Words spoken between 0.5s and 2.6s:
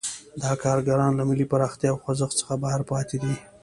کارګران له ملي پراختیا او خوځښت څخه